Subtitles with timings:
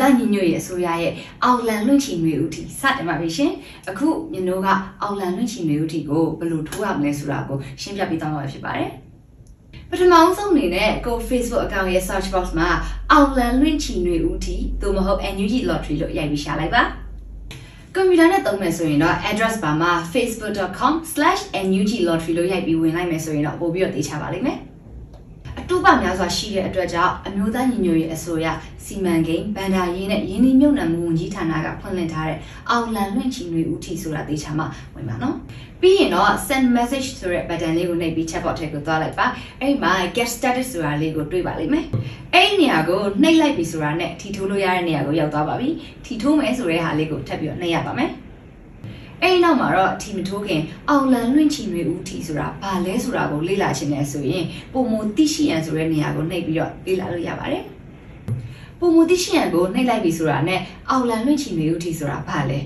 [0.00, 1.12] သားညီညွတ်ရေးအစိုးရရဲ့
[1.44, 3.52] အောင်လန်လွင့်ချီမျိုးဦးတီစတင်ပါပြီရှင်
[3.90, 4.68] အခုမြင်တို့က
[5.02, 8.90] အောင်လန်လွင့်ချီမျိုးဦးတီကိုဘယ်လိုထိုးရမလဲဆိုတာကိုရှင်းပြပေးသွားမှာဖြစ်ပါတယ်
[9.90, 12.68] ပထမဆုံးအနေနဲ့ကို Facebook account ရဲ့ search box မှာ
[13.12, 16.82] အောင်လန်လွင့်ချီမျိုးဦးတီသို့မဟုတ် NUG lottery လို့ရိုက်ပြီးရှာလိုက်ပါ
[17.94, 24.77] ကွန်ပျူတာနဲ့သုံးမယ်ဆိုရင်တော့ address bar မှာ facebook.com/nuglottery လို့ရိုက်ပြီးဝင်လိုက်မယ်ဆိုရင်တော့ပို့ပြီးတော့သိချပါလိမ့်မယ်အ
[25.68, 28.46] တူပါများစွာရှိတဲ့အတွက်ကြောင့်အမျိုးသားညီညွတ်ရေးအစိုးရ
[28.84, 32.38] စီမံကိန်းဗန္ဒာရေးနဲ့ယင်းနှိမ့်မြုပ်နှံမှုဝန်ကြီးဌာနကဖွင့်လှစ်ထားတဲ့
[32.70, 34.64] အောင်လန်လွင့်ချီတွေဦးထီဆိုတာသိချာမှ
[34.94, 35.36] ဝင်ပါနော်
[35.80, 39.26] ပြီးရင်တော့ send message ဆိုတဲ့ button လေးကိုနှိပ်ပြီး chatbot ထဲကိုသွားလိုက်ပါ
[39.60, 41.86] အဲ့ဒီမှာ get started ဆိုတာလေးကိုတွေ့ပါလိမ့်မယ်
[42.34, 45.68] အဲ့ဒီနေရာကိုနှိပ်လိုက်ပြီဆိုတာနဲ့ထီထိုးလို့ရတဲ့နေရာကိုရောက်သွားပါပြီ
[46.04, 48.10] ထီထိုးမယ်ဆိုတဲ့ဟာလေးကိုထပ်ပြီးတော့နှိပ်ရပါမယ်
[49.22, 57.64] အဲ့ဒီနောက်မှာတော့ထီမထိုးခင်အောင်လန်လွင့်ချီတွေဦးထီဆိုတာဘာလဲဆိုတာကိုလေ့လာခြင်းနဲ့ဆိုရင်ပုံမသိရှိရန်ဆိုတဲ့နေရာကိုနှိပ်ပြီးတော့လေ့လာလို့ရပါတယ်
[58.80, 62.58] ပုံမသိရှိရန်ကိုနှိပ်လိုက်ပြီဆိုတာနဲ့အောင်လန်လွင့်ချီတွေဦးထီဆိုတာဘာလဲ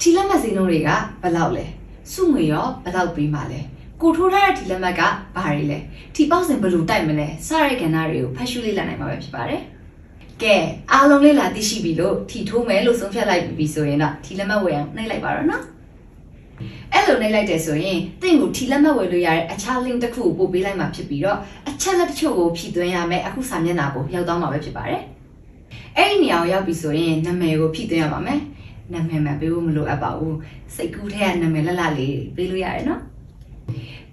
[0.00, 0.90] ထီလက်မှတ်စင်းလုံးတွေက
[1.22, 1.64] ဘယ်လောက်လဲ
[2.12, 3.60] စုငွေရောဘယ်လောက်ပေးမှလဲ
[4.02, 5.02] ကိုထိုးထားတဲ့ထီလက်မှတ်က
[5.36, 5.78] ဘာတွေလဲ
[6.14, 9.62] ထီပေါက်စင်ဘယ်လိုတိုက်မလဲစတဲ့ကဏ္ဍတွေကိုဖတ်ရှုလေ့လာနိုင်မှာပဲဖြစ်ပါတယ်
[10.42, 10.56] ကဲ
[10.92, 15.64] အားလုံးလေးလာသိရှိပြီလို့ထီထိုးမယ်လို့ဆုံးဖြတ်လိုက်ပြီဆိုရင်တော့ထီလက်မှတ်ဝယ်အောင်နှိပ်လိုက်ပါတော့နော်
[16.92, 25.02] အဲ့လိုနှိပ်လိုက်တယ်ဆိုရင်တင့်ကိုထီလက်မှတ်ဝယ်လို့ရတဲ့အခြား link တစ်ခုကိုပို့ပေးလိုက်မှာဖြစ်ပြီးတော့အချက်လက်တချို့ကိုဖြည့်သွင်းရမယ်အခုစာမျက်နှာကိုရောက်သွားမှာပဲဖြစ်ပါတယ်
[25.96, 28.40] အဲ့ဒီနေရာကိုရောက်ပြီဆိုရင်နာမည်ကိုဖြည့်သွင်းရပါမယ်
[28.92, 30.36] နာမည်မှပေးဖို့မလိုအပ်ပါဘူး
[30.74, 33.00] စိတ်ကူးထဲကနာမည်လက်လက်လေးပေးလို့ရတယ်နော်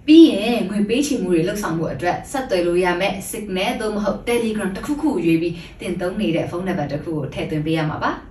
[0.06, 8.12] ပြီးရင်ငွေပေးချေမှုတွေလှုပ်ဆောင်မှုအတွက်ဆက်သွယ်လို့ရမယ် Signal သို့မဟုတ် Telegram တစ်ခုခုရွေးပြီးတင်သုံးနေတဲ့ဖုန်းနံပါတ်တစ်ခုကိုထည့်သွင်းပေးရမှာပါ။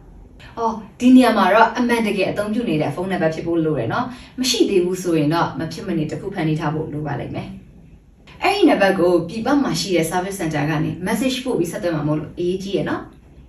[0.57, 4.05] အော်ဒီနေရာမှာတော့အမှန်တကယ်အသုံးပြုနေတဲ့ဖုန်းနံပါတ်ဖြစ်ဖို့လိုရယ်နော်။
[4.39, 7.49] မရှိသေးဘူးဆိုရင်တော့မဖြစ်မနေတစ်ခုဖန်တီးထားဖို့လိုပါလိမ့်မယ်။
[8.43, 13.01] အဲ့ဒီနံပါတ်ကိုပြည်ပမှာရှိတဲ့ service center ကနေ message ပို့ပြီးဆက်သွယ်မှာမို့လို့အရေးကြီးရယ်နော်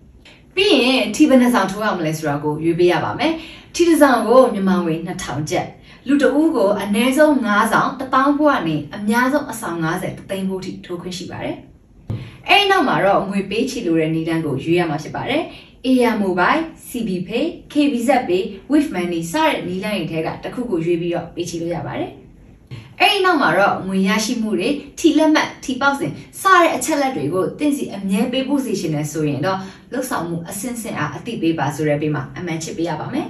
[0.55, 3.33] ။ပြီးရင်ထီဘယ်နှဆောင်ထိုးရမလဲဆိုတာကိုရွေးပေးရပါမယ်။
[3.75, 5.69] ထီတစ်ဆောင်ကိုမြန်မာငွေ2000ကျပ်
[6.09, 11.57] လူတဦးကိုအနည်းဆုံး9ဆောင်1000ဘို့ကနေအများဆုံးအဆောင်90တသိန်းဘို့ထိထိုးခွင့်ရှိပါတယ်။
[12.49, 15.43] အဲဒီနောက်မှာတော့ငွေပေးချေလိုတဲ့နည်းလမ်းကိုရွေးရမှာဖြစ်ပါတယ်။
[15.85, 22.11] Air Mobile, CB Pay, KBZ Pay, Wave Money စတဲ့နည်းလမ်းတွေထဲကတစ်ခုကိုရွေးပြီးတော့ပေးချေလို့ရပါတယ်။
[23.01, 24.69] အဲဒီနောက်မှာတော့ငွေရရှိမှုတွေ
[24.99, 29.59] ထီလက်မှတ်ထီပေါက်စဉ်စတဲ့အချက်လက်တွေကိုတင့်စီအမြဲပေးဖို့စီရှင်နေဆိုရင်တော့
[29.93, 33.29] လှုပ်ဆောင်မှုအဆင့်ဆင့်အားအတိပေးပါဆိုတဲ့ပေးမှာအမှန်ချစ်ပေးရပါမယ်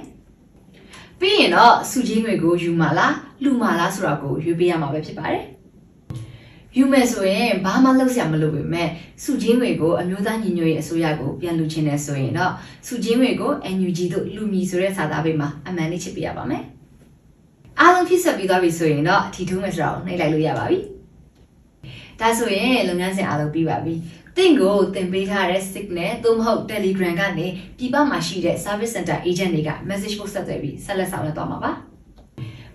[1.19, 5.45] ။ပြီးရင်တော့စုချင်းတွေကိုယူမှာလားလူမှာလားဆိုတာကိုရွေးပေးရမှာပဲဖြစ်ပါတယ်။
[6.77, 8.89] ယူမယ်ဆိုရင်ဘာမှလုပ်စရာမလိုပေမဲ့
[9.23, 12.51] စုချင်းတွေကိုအမျိုးသားညီညွတ်ရေးအစိုးရကိုပြန်လူချင်းနေဆိုရင်တော့
[12.87, 16.63] စုချင်းတွေကို NUG တို့လူမီဆိုတဲ့စာသားပေးမှာအမှန်လေးချစ်ပေးရပါမယ်။
[17.79, 20.79] အားလုံးဖြစ်ဆက်ပြီးသွားပြီဆိုရင်တော့အထီထိုးမယ်ဆိုတာကိုနှိပ်လိုက်လို့ရပါပြီ။
[22.19, 23.93] ဒါဆိုရင်လုပ်ငန်းစဉ်အားလုံးပြီးပါပြီ။
[24.37, 27.47] တင့်ကိုတင်ပေးထားတဲ့ signal သို့မဟုတ် Telegram ကနေ
[27.77, 31.73] ပြည်ပမှာရှိတဲ့ service center agent တွေက message ပို့ဆက်သွယ်ပြီးဆက်လက်ဆောင်ရွက်သွားမှာပါ။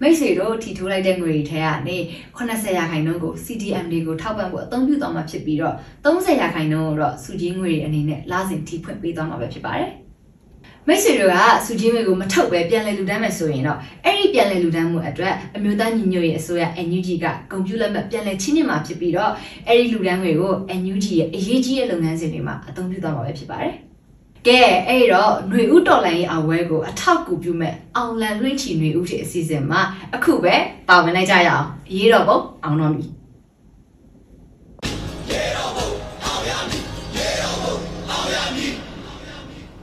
[0.03, 1.97] မိတ်ဆွေတို့ထီထိုးလိုက်တဲ့ငွေတွေထဲကနေ
[2.37, 5.75] 80ရာခိုင်နှုန်းကို CDM တွေကိုထောက်ပံ့ဖို့အသုံးပြုသွားမှာဖြစ်ပြီးတော့
[6.05, 9.91] 30ရာခိုင်နှုန်းကိုတော့စုချင်းငွေတွေအနေနဲ့လာစဉ်ထီဖွင့်ပေးသွားမှာပဲဖြစ်ပါတယ်။
[10.87, 19.33] မိတ်ဆွေတို့ကစုချင်းငွေကိုမထုတ်ပဲပြန်လည်လူတန်းမယ်ဆိုရင်တော့အဲ့ဒီပြန်လည်လူတန်းမှုအတွက်အမျိုးသားညီညွတ်ရေးအစိုးရ NUG ကကွန်ပျူတာလက်မှတ်ပြန်လည်ချင်းမြင့်မှာဖြစ်ပြီးတော့
[19.69, 23.75] အဲ့ဒီလူတန်းငွေကို NUG ရဲ့အရေးကြီးတဲ့လုပ်ငန်းစဉ်တွေမှာအသုံးပြုသွားမှာပဲဖြစ်ပါတယ်။
[24.48, 29.82] ကဲအဲ့တော့ຫນွေဥတော်လိုင်းရဲ့အဝဲကိုအထောက်ကူပြုမဲ့အောင်လန်လွင့်ချီຫນွေဥတီအစီအစဉ်မှာ
[30.16, 30.56] အခုပဲ
[30.88, 33.06] ပါဝင်လိုက်ကြရအောင်အရေးတော်ပုံအောင်တော်မီ